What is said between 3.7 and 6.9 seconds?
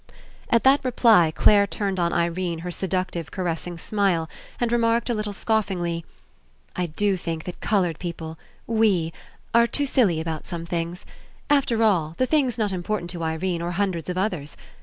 smile and remarked a little 6i PASSING scoffingly: "I